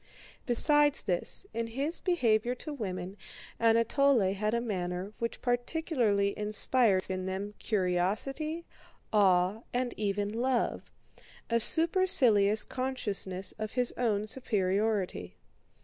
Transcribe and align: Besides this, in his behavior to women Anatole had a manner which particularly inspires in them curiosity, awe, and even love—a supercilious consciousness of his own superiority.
Besides 0.47 1.03
this, 1.03 1.45
in 1.53 1.67
his 1.67 1.99
behavior 1.99 2.55
to 2.55 2.73
women 2.73 3.17
Anatole 3.59 4.33
had 4.33 4.55
a 4.55 4.59
manner 4.59 5.13
which 5.19 5.43
particularly 5.43 6.35
inspires 6.35 7.11
in 7.11 7.27
them 7.27 7.53
curiosity, 7.59 8.65
awe, 9.13 9.59
and 9.75 9.93
even 9.97 10.29
love—a 10.33 11.59
supercilious 11.59 12.63
consciousness 12.63 13.53
of 13.59 13.73
his 13.73 13.91
own 13.95 14.25
superiority. 14.25 15.35